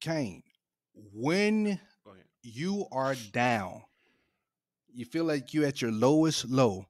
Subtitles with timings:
[0.00, 0.42] Kane,
[1.12, 1.80] when
[2.42, 3.82] you are down,
[4.92, 6.86] you feel like you're at your lowest low.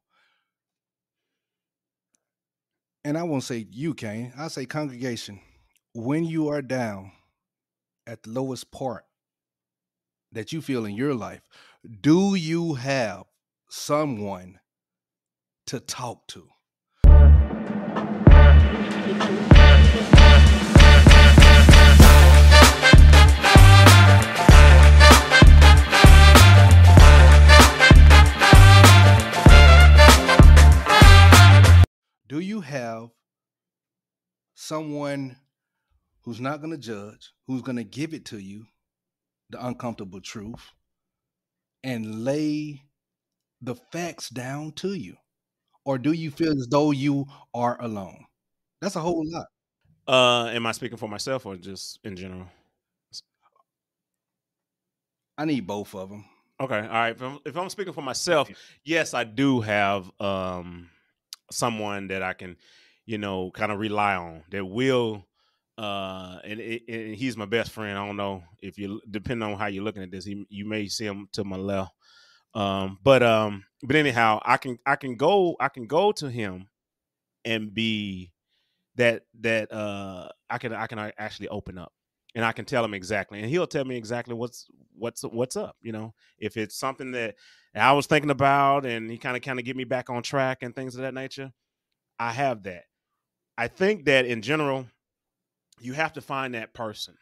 [3.05, 4.33] And I won't say you, Kane.
[4.37, 5.41] I'll say congregation.
[5.95, 7.13] When you are down
[8.07, 9.05] at the lowest part
[10.33, 11.43] that you feel in your life,
[12.01, 13.25] do you have
[13.71, 14.61] someone
[15.67, 16.49] to talk to?
[34.69, 35.37] Someone
[36.23, 38.67] who's not going to judge, who's going to give it to you,
[39.51, 40.73] the uncomfortable truth,
[41.83, 42.83] and lay
[43.63, 45.17] the facts down to you?
[45.85, 48.27] Or do you feel as though you are alone?
[48.81, 49.47] That's a whole lot.
[50.07, 52.47] Uh, am I speaking for myself or just in general?
[55.39, 56.25] I need both of them.
[56.61, 57.11] Okay, all right.
[57.15, 58.51] If I'm, if I'm speaking for myself,
[58.85, 60.91] yes, I do have um
[61.51, 62.57] someone that I can,
[63.09, 65.25] you know, kind of rely on that will
[65.79, 67.97] uh and, and he's my best friend.
[67.97, 70.89] I don't know if you depending on how you're looking at this, he, you may
[70.89, 71.93] see him to my left.
[72.53, 76.69] Um but um but anyhow, I can I can go I can go to him
[77.47, 78.31] and be
[78.97, 81.95] that that uh I can I can actually open up
[82.35, 85.77] and I can tell him exactly, and he'll tell me exactly what's what's what's up.
[85.81, 87.37] You know, if it's something that
[87.75, 90.59] I was thinking about, and he kind of kind of get me back on track
[90.61, 91.53] and things of that nature.
[92.19, 92.83] I have that.
[93.59, 94.87] I think that in general,
[95.81, 97.15] you have to find that person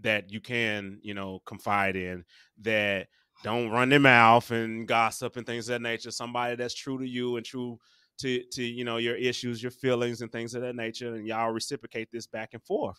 [0.00, 2.24] that you can, you know, confide in
[2.62, 3.08] that
[3.44, 6.10] don't run their mouth and gossip and things of that nature.
[6.10, 7.78] Somebody that's true to you and true
[8.20, 11.52] to to you know your issues, your feelings, and things of that nature, and y'all
[11.52, 12.98] reciprocate this back and forth.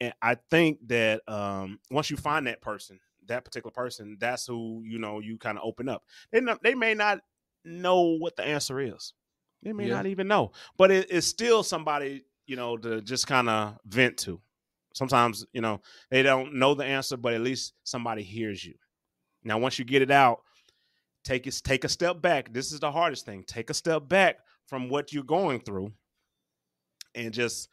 [0.00, 4.82] And I think that um, once you find that person, that particular person, that's who
[4.84, 6.02] you know you kind of open up.
[6.32, 7.20] They they may not
[7.64, 9.14] know what the answer is.
[9.66, 9.96] They may yeah.
[9.96, 14.16] not even know, but it, it's still somebody you know to just kind of vent
[14.18, 14.40] to.
[14.94, 18.74] Sometimes you know they don't know the answer, but at least somebody hears you.
[19.42, 20.38] Now, once you get it out,
[21.24, 22.52] take it take a step back.
[22.52, 23.42] This is the hardest thing.
[23.44, 25.90] Take a step back from what you're going through,
[27.16, 27.68] and just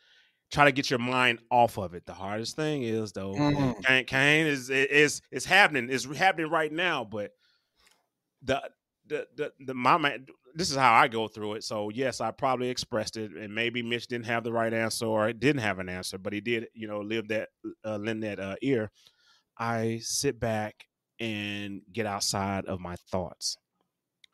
[0.52, 2.08] try to get your mind off of it.
[2.08, 3.82] The hardest thing is though, mm-hmm.
[3.82, 5.90] Kane, Kane is is is happening.
[5.92, 7.34] It's happening right now, but
[8.42, 8.64] the
[9.14, 10.26] the the, the my man,
[10.56, 11.64] this is how I go through it.
[11.64, 15.32] So yes, I probably expressed it, and maybe Mitch didn't have the right answer or
[15.32, 17.50] didn't have an answer, but he did, you know, live that
[17.86, 18.92] uh, lend that uh, ear.
[19.58, 20.86] I sit back
[21.20, 23.58] and get outside of my thoughts.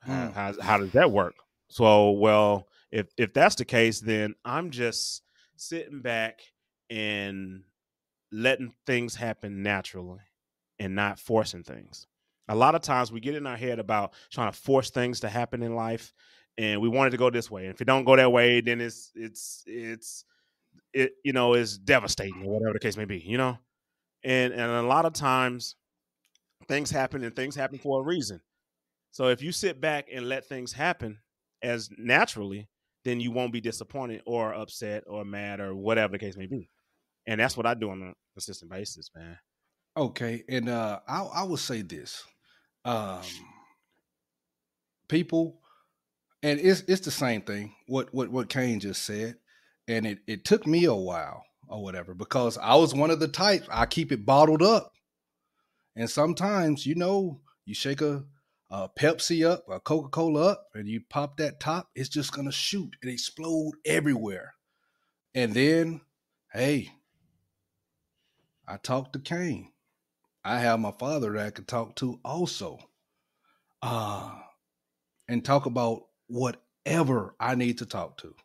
[0.07, 0.33] Mm.
[0.33, 1.35] How, how does that work?
[1.67, 5.23] So well, if if that's the case, then I'm just
[5.57, 6.39] sitting back
[6.89, 7.63] and
[8.31, 10.19] letting things happen naturally
[10.79, 12.07] and not forcing things.
[12.49, 15.29] A lot of times we get in our head about trying to force things to
[15.29, 16.13] happen in life
[16.57, 17.65] and we want it to go this way.
[17.65, 20.25] And if it don't go that way, then it's it's it's
[20.93, 23.57] it you know is devastating or whatever the case may be, you know?
[24.23, 25.75] And and a lot of times
[26.67, 28.41] things happen and things happen for a reason.
[29.11, 31.19] So if you sit back and let things happen
[31.63, 32.67] as naturally,
[33.05, 36.69] then you won't be disappointed or upset or mad or whatever the case may be.
[37.25, 39.37] And that's what I do on a consistent basis, man.
[39.95, 42.23] Okay, and uh, I I will say this,
[42.85, 43.21] um,
[45.07, 45.59] people,
[46.43, 47.75] and it's it's the same thing.
[47.87, 49.35] What what what Kane just said,
[49.87, 53.27] and it it took me a while or whatever because I was one of the
[53.27, 54.93] types I keep it bottled up,
[55.95, 58.23] and sometimes you know you shake a
[58.71, 62.51] a Pepsi up, a Coca Cola up, and you pop that top, it's just gonna
[62.51, 64.53] shoot and explode everywhere.
[65.33, 66.01] And then,
[66.53, 66.91] hey,
[68.67, 69.71] I talked to Kane.
[70.43, 72.79] I have my father that I could talk to also.
[73.81, 74.31] Uh,
[75.27, 78.35] and talk about whatever I need to talk to.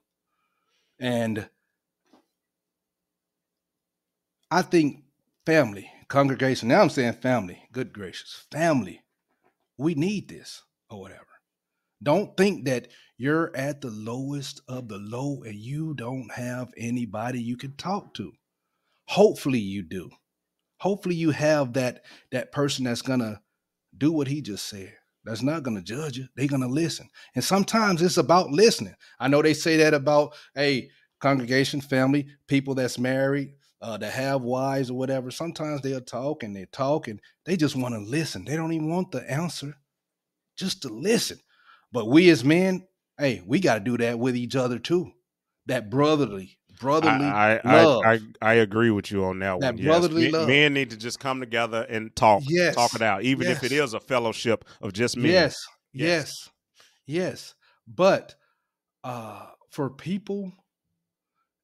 [1.00, 1.48] And
[4.50, 5.04] I think
[5.46, 9.00] family, congregation, now I'm saying family, good gracious, family
[9.76, 11.26] we need this or whatever.
[12.02, 17.40] Don't think that you're at the lowest of the low and you don't have anybody
[17.42, 18.32] you can talk to.
[19.06, 20.10] Hopefully you do.
[20.84, 23.40] Hopefully you have that that person that's to
[23.96, 24.92] do what he just said.
[25.24, 26.26] That's not going to judge you.
[26.36, 27.08] They're going to listen.
[27.34, 28.94] And sometimes it's about listening.
[29.18, 30.90] I know they say that about a
[31.20, 36.54] congregation, family, people that's married, uh, that have wives or whatever, sometimes they'll talk and
[36.54, 38.44] they talk and they just want to listen.
[38.44, 39.78] They don't even want the answer,
[40.58, 41.38] just to listen.
[41.92, 42.86] But we as men,
[43.16, 45.12] hey, we got to do that with each other too.
[45.64, 48.02] That brotherly, brotherly I, I, love.
[48.04, 49.84] I, I, I agree with you on that, That one.
[49.84, 50.32] brotherly yes.
[50.32, 50.48] Men- love.
[50.48, 52.74] Men need to just come together and talk, yes.
[52.74, 55.30] talk it out, even if it is a fellowship of just men.
[55.30, 55.56] Yes,
[55.92, 56.08] Yes.
[56.08, 56.50] yes,
[57.06, 57.54] yes.
[57.86, 58.34] But
[59.02, 60.52] uh for people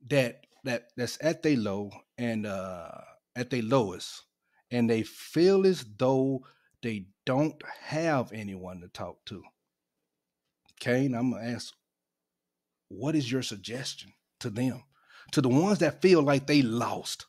[0.09, 2.91] that that that's at their low and uh
[3.35, 4.23] at their lowest
[4.71, 6.45] and they feel as though
[6.83, 9.43] they don't have anyone to talk to.
[10.79, 11.75] Kane, I'm gonna ask,
[12.89, 14.83] what is your suggestion to them?
[15.32, 17.27] To the ones that feel like they lost,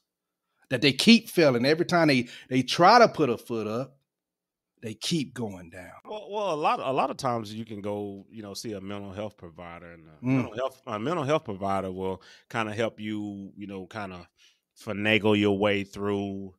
[0.69, 3.97] that they keep failing every time they they try to put a foot up,
[4.81, 5.93] they keep going down.
[6.05, 8.81] Well, well, a lot, a lot of times you can go, you know, see a
[8.81, 10.35] mental health provider, and a Mm.
[10.35, 14.27] mental health, a mental health provider will kind of help you, you know, kind of
[14.79, 16.55] finagle your way through.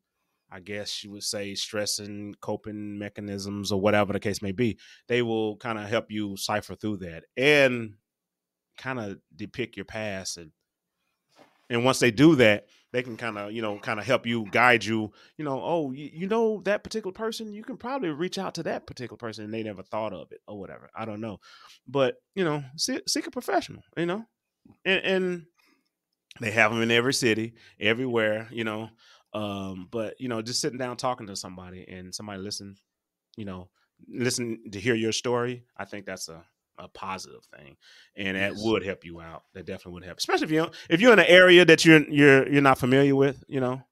[0.50, 4.78] I guess you would say stress and coping mechanisms, or whatever the case may be.
[5.08, 7.94] They will kind of help you cipher through that and
[8.76, 10.52] kind of depict your past, and
[11.70, 14.46] and once they do that, they can kind of, you know, kind of help you
[14.50, 18.38] guide you you know, oh, you, you know that particular person, you can probably reach
[18.38, 20.90] out to that particular person and they never thought of it or whatever.
[20.94, 21.38] I don't know.
[21.88, 24.24] But, you know, seek, seek a professional, you know,
[24.84, 25.46] and, and
[26.40, 28.90] they have them in every city, everywhere, you know.
[29.32, 32.76] Um, but, you know, just sitting down talking to somebody and somebody listen,
[33.36, 33.70] you know,
[34.06, 36.44] listen to hear your story, I think that's a,
[36.78, 37.76] a positive thing,
[38.16, 38.62] and that Yes.
[38.64, 39.44] would help you out.
[39.54, 42.48] That definitely would help, especially if you if you're in an area that you're you're
[42.48, 43.42] you're not familiar with.
[43.48, 43.82] You know,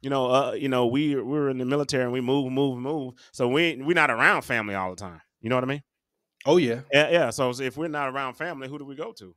[0.00, 2.78] you know, uh, you know, we we were in the military and we move, move,
[2.78, 3.14] move.
[3.32, 5.20] So we we're not around family all the time.
[5.40, 5.82] You know what I mean?
[6.46, 6.82] Oh yeah.
[6.92, 7.30] Yeah, yeah.
[7.30, 9.34] So if we're not around family, who do we go to?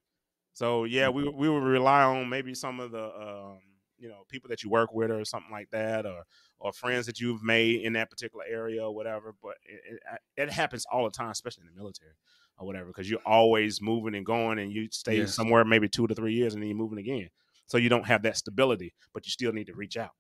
[0.54, 3.60] So yeah, we we would rely on maybe some of the um,
[3.98, 6.24] you know people that you work with or something like that, or
[6.60, 9.34] or friends that you've made in that particular area or whatever.
[9.42, 10.00] But it,
[10.38, 12.14] it, it happens all the time, especially in the military
[12.58, 15.36] or whatever, because you're always moving and going, and you stay Yes.
[15.36, 17.30] somewhere maybe two to three years, and then you're moving again.
[17.68, 20.12] So you don't have that stability, but you still need to reach out.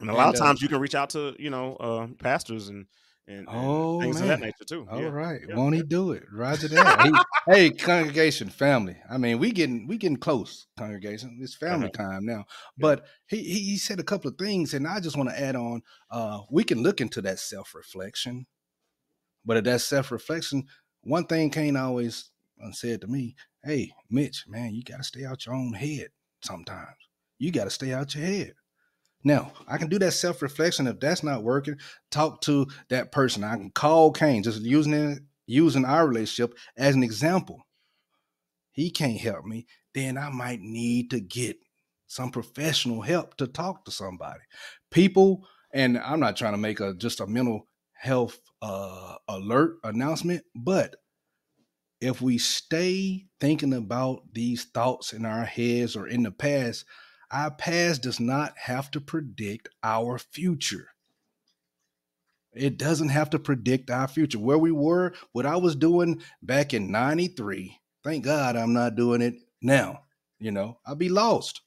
[0.00, 2.08] And a lot And, of uh, times you can reach out to you know uh,
[2.18, 2.86] pastors and
[3.26, 4.88] and, and Oh, things of that nature too.
[4.90, 5.10] All Yeah.
[5.10, 6.24] right, yeah, won't he do it?
[6.32, 7.00] Roger that.
[7.00, 7.18] He-
[7.48, 8.96] hey, congregation, family.
[9.08, 11.38] I mean, we getting we getting close, congregation.
[11.42, 11.90] It's family Uh-huh.
[11.90, 12.44] time now.
[12.76, 15.56] But he, he he said a couple of things, and I just want to add
[15.56, 15.82] on.
[16.10, 18.46] Uh, we can look into that self reflection,
[19.44, 20.64] but at that self reflection,
[21.04, 22.30] one thing Kane always
[22.62, 26.08] uh, said to me, "Hey, Mitch, man, you got to stay out your own head.
[26.42, 26.96] Sometimes
[27.38, 28.54] you got to stay out your head."
[29.22, 30.86] Now, I can do that self reflection.
[30.86, 31.76] If that's not working,
[32.10, 33.42] talk to that person.
[33.42, 37.62] I can call Kane, just using it, using our relationship as an example.
[38.72, 41.56] He can't help me, then I might need to get
[42.06, 44.40] some professional help to talk to somebody.
[44.90, 47.66] People, and I'm not trying to make a just a mental
[48.04, 50.96] health uh, alert announcement, but
[52.00, 56.84] if we stay thinking about these thoughts in our heads or in the past,
[57.30, 60.88] our past does not have to predict our future.
[62.52, 64.38] It doesn't have to predict our future.
[64.38, 69.22] Where we were, what I was doing back in 93, thank God I'm not doing
[69.22, 70.02] it now.
[70.38, 71.62] You know, I'll be lost.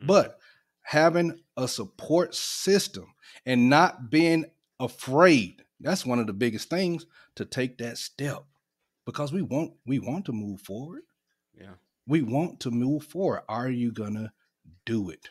[0.00, 0.06] Mhm.
[0.06, 0.38] But
[0.82, 3.12] having a support system
[3.44, 4.46] and not being
[4.82, 7.06] afraid, that's one of the biggest things
[7.36, 8.44] to take that step
[9.06, 11.02] because we want we want to move forward.
[11.58, 11.74] yeah.
[12.06, 13.42] We want to move forward.
[13.48, 14.32] Are you gonna
[14.84, 15.30] do it?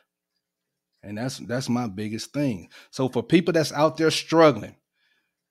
[1.03, 2.69] And that's that's my biggest thing.
[2.91, 4.75] So for people that's out there struggling,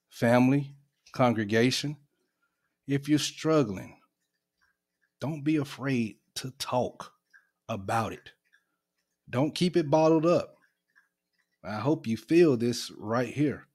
[0.08, 0.74] family,
[1.12, 1.96] congregation,
[2.86, 3.98] if you're struggling,
[5.20, 7.12] don't be afraid to talk
[7.68, 8.32] about it.
[9.28, 10.56] Don't keep it bottled up.
[11.62, 13.66] I hope you feel this right here.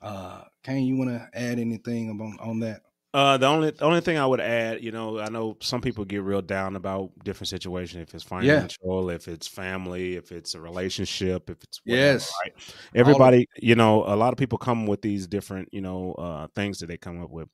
[0.00, 2.82] Uh, Kane, you want to add anything on, on that?
[3.14, 6.04] Uh, the only the only thing I would add, you know, I know some people
[6.04, 8.02] get real down about different situations.
[8.02, 12.30] If it's financial, if it's family, if it's a relationship, if it's whatever, Yes.
[12.44, 12.52] right?
[12.94, 16.78] Everybody, you know, a lot of people come with these different, you know, uh, things
[16.80, 17.48] that they come up with,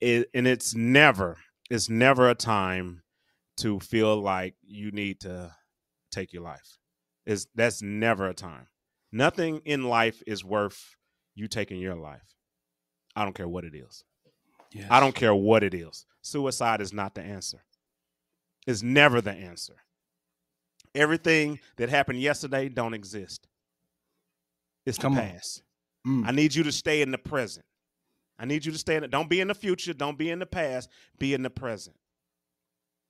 [0.00, 1.36] it, and it's never,
[1.68, 3.02] it's never a time
[3.58, 5.54] to feel like you need to
[6.10, 6.78] take your life.
[7.26, 8.66] Is that's never a time.
[9.12, 10.96] Nothing in life is worth
[11.34, 12.22] you taking your life.
[13.14, 14.04] I don't care what it is.
[14.72, 14.86] Yes.
[14.90, 16.06] I don't care what it is.
[16.22, 17.62] Suicide is not the answer.
[18.66, 19.74] It's never the answer.
[20.94, 23.46] Everything that happened yesterday don't exist.
[24.86, 25.62] It's the Come past.
[26.06, 26.26] Mm.
[26.26, 27.64] I need you to stay in the present.
[28.38, 30.38] I need you to stay in the, don't be in the future, don't be in
[30.38, 31.96] the past, be in the present.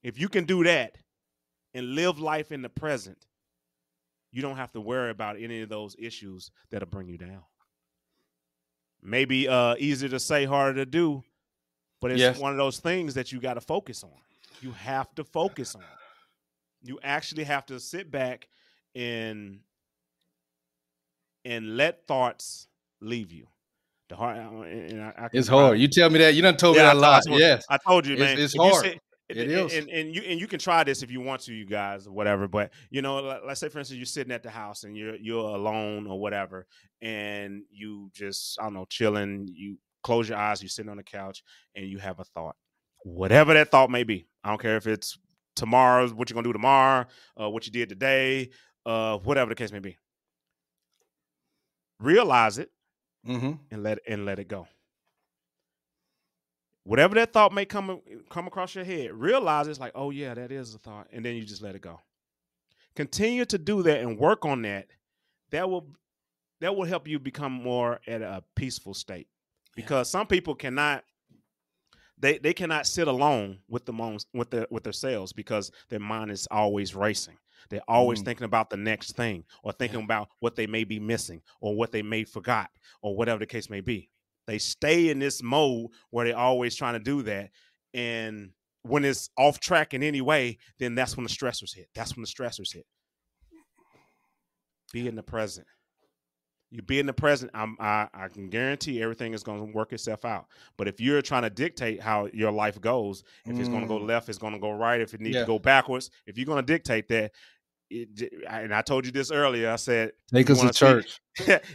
[0.02, 0.97] If you can do that
[1.75, 3.19] and live life in the present,
[4.31, 7.43] you don't have to worry about any of those issues that'll bring you down.
[9.02, 11.25] Maybe uh easier to say, harder to do,
[12.00, 12.38] but it's Yes.
[12.38, 14.11] one of those things that you got to focus on.
[14.61, 15.82] You have to focus on.
[16.85, 18.49] You actually have to sit back
[18.94, 19.61] and
[21.44, 22.68] and let thoughts
[23.00, 23.47] leave you.
[24.09, 25.78] The hard, and I, I it's hard.
[25.78, 26.35] You tell me that.
[26.35, 27.23] You done told Yeah, me I that a lot.
[27.26, 27.64] told- Yes.
[27.71, 28.38] I told you, man.
[28.38, 28.85] it's you hard.
[28.85, 29.00] sit-
[29.36, 31.66] It and, and, and you and you can try this if you want to, you
[31.66, 32.48] guys, or whatever.
[32.48, 35.16] But you know, let- let's say for instance, you're sitting at the house and you're
[35.16, 36.66] you're alone or whatever,
[37.00, 39.48] and you just I don't know, chilling.
[39.52, 41.42] You close your eyes, you're sitting on the couch,
[41.76, 42.56] and you have a thought,
[43.04, 44.26] whatever that thought may be.
[44.44, 45.18] I don't care if it's
[45.54, 47.06] tomorrow's what you're gonna do tomorrow,
[47.40, 48.50] uh, what you did today,
[48.86, 49.96] uh, whatever the case may be.
[52.00, 52.70] Realize it
[53.28, 53.52] Mm-hmm.
[53.70, 54.66] and let and let it go.
[56.84, 60.50] Whatever that thought may come come across your head, realize it's like, oh yeah, that
[60.50, 62.00] is a thought, and then you just let it go.
[62.96, 64.88] Continue to do that and work on that.
[65.50, 65.86] That will
[66.60, 69.28] that will help you become more at a peaceful state.
[69.76, 69.82] Yeah.
[69.84, 71.04] Because some people cannot
[72.18, 76.30] they they cannot sit alone with the moms with their with themselves because their mind
[76.32, 77.36] is always racing.
[77.70, 78.24] They're always Mm.
[78.24, 81.92] thinking about the next thing or thinking about what they may be missing or what
[81.92, 82.70] they may forgot
[83.02, 84.10] or whatever the case may be.
[84.46, 87.50] They stay in this mode where they're always trying to do that.
[87.94, 88.50] And
[88.82, 91.88] when it's off track in any way, then that's when the stressors hit.
[91.94, 92.87] That's when the stressors hit.
[94.92, 95.66] Be in the present.
[96.70, 97.50] You be in the present.
[97.54, 100.46] I'm, I I can guarantee everything is going to work itself out.
[100.78, 103.99] But if you're trying to dictate how your life goes, if it's going to go
[103.99, 104.06] Mm.
[104.08, 105.00] left, it's going to go right.
[105.00, 105.40] If it needs Yeah.
[105.42, 107.32] to go backwards, if you're going to dictate that,
[107.90, 109.70] it, and I told you this earlier.
[109.70, 111.20] I said Take us to see- church.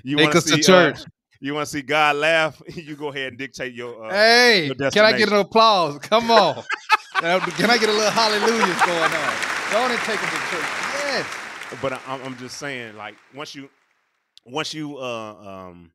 [0.04, 1.02] you Take want us to see, church.
[1.02, 1.06] Uh,
[1.40, 2.62] you want to see God laugh?
[2.76, 4.06] You go ahead and dictate your.
[4.06, 5.98] Uh, hey, your can I get an applause?
[6.00, 6.64] Come on.
[7.20, 9.72] Can I get a little hallelujahs going on?
[9.72, 10.70] Go and take us to church.
[11.04, 11.26] Yes.
[11.82, 13.70] but I, I'm just saying, like once you,
[14.46, 15.92] once you, uh, um,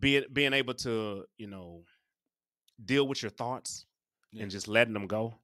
[0.00, 1.82] being being able to, you know,
[2.84, 3.86] deal with your thoughts
[4.32, 4.42] Yeah.
[4.42, 5.34] and just letting them go,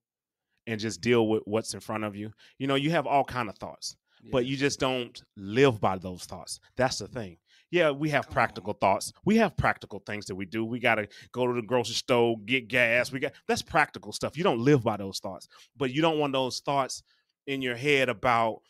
[0.67, 2.33] and just deal with what's in front of you.
[2.59, 3.97] You know, you have all kind of thoughts,
[4.33, 6.59] but you just don't live by those thoughts.
[6.77, 7.37] That's the thing.
[7.71, 9.13] Yeah, we have practical thoughts.
[9.25, 10.65] We have practical things that we do.
[10.65, 13.11] We got to go to the grocery store, get gas.
[13.11, 14.37] We got that's practical stuff.
[14.37, 17.03] You don't live by those thoughts, but you don't want those thoughts
[17.47, 18.61] in your head about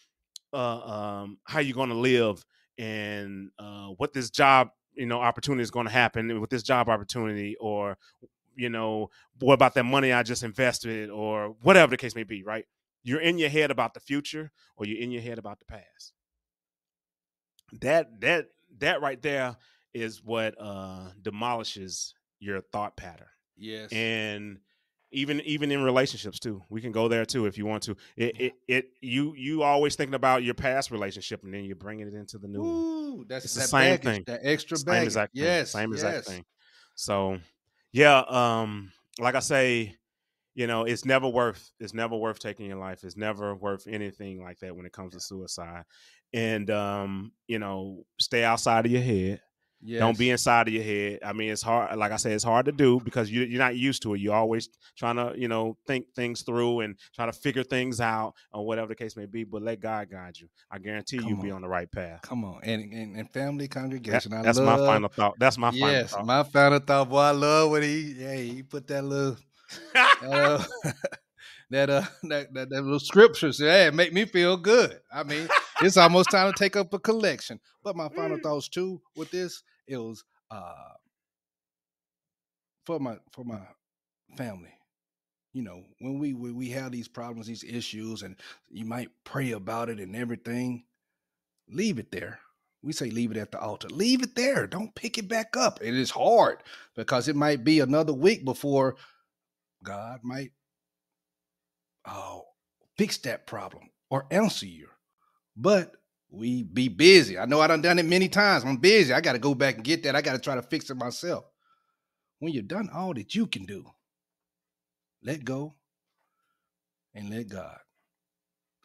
[0.52, 2.44] uh, um, how you're going to live
[2.78, 6.88] and uh, what this job, you know, opportunity is going to happen with this job
[6.88, 7.98] opportunity, or
[8.54, 9.10] you know,
[9.40, 12.42] what about that money I just invested, or whatever the case may be.
[12.42, 12.64] Right?
[13.02, 16.14] You're in your head about the future, or you're in your head about the past.
[17.80, 18.46] That that
[18.78, 19.56] that right there
[19.94, 23.90] is what uh, demolishes your thought pattern Yes.
[23.92, 24.58] and
[25.12, 28.38] even even in relationships too we can go there too if you want to it
[28.40, 32.12] it, it you you always thinking about your past relationship and then you're bringing it
[32.14, 34.24] into the new one Ooh, that's It's the same baggage, thing.
[34.26, 35.06] That extra same baggage.
[35.06, 35.44] exact thing.
[35.44, 35.70] yes.
[35.70, 36.26] same exact yes.
[36.26, 36.44] thing
[36.96, 37.38] so
[37.92, 39.94] yeah um like i say
[40.56, 44.42] you know it's never worth it's never worth taking your life it's never worth anything
[44.42, 45.84] like that when it comes to suicide
[46.34, 49.40] and um you know stay outside of your head
[49.82, 50.00] Yes.
[50.00, 51.18] don't be inside of your head.
[51.24, 51.96] I mean, it's hard.
[51.98, 54.20] Like I said, it's hard to do because you, you're not used to it.
[54.20, 58.32] You're always trying to, you know, think things through and try to figure things out
[58.52, 59.44] or whatever the case may be.
[59.44, 60.48] But let God guide you.
[60.70, 61.56] I guarantee Come you'll be on.
[61.56, 62.22] on the right path.
[62.22, 62.60] Come on.
[62.64, 64.32] And, and, and family That- congregation.
[64.32, 65.34] I that's love, my final thought.
[65.38, 65.92] That's my final thought.
[65.92, 67.18] yes, final my final thought, boy.
[67.18, 69.44] I love when he, hey, he put that little, thought.
[70.22, 70.62] Uh,
[71.70, 73.60] that uh, that, that that little scriptures.
[73.60, 75.00] Yeah, it make me feel good.
[75.12, 77.60] I mean, it's almost time to take up a collection.
[77.82, 78.42] But my final Mm.
[78.42, 80.94] thoughts too with this, it was uh
[82.86, 83.60] for my for my
[84.36, 84.72] family.
[85.52, 88.36] You know, when we when we have these problems, these issues, and
[88.70, 90.84] you might pray about it and everything,
[91.68, 92.40] leave it there.
[92.82, 93.88] We say leave it at the altar.
[93.88, 94.66] Leave it there.
[94.66, 95.80] Don't pick it back up.
[95.82, 96.58] It is hard
[96.96, 98.96] because it might be another week before
[99.86, 100.50] God might
[102.06, 102.44] oh
[102.98, 104.88] fix that problem or answer you.
[105.56, 105.92] But
[106.30, 107.38] we be busy.
[107.38, 108.64] I know I done done it many times.
[108.64, 109.12] I'm busy.
[109.14, 110.16] I got to go back and get that.
[110.16, 111.44] I got to try to fix it myself.
[112.40, 113.86] When you're done all that you can do,
[115.22, 115.74] let go
[117.14, 117.78] and let God.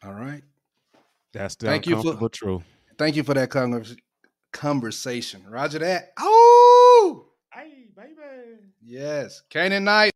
[0.04, 0.42] All right.
[1.32, 2.62] That's the Thank you for- uncomfortable truth.
[2.96, 3.96] Thank you for that convers-
[4.52, 5.44] conversation.
[5.48, 6.12] Roger that.
[6.18, 8.14] Oh, Hey, baby.
[8.80, 9.42] yes.
[9.50, 10.12] Canaan Knight.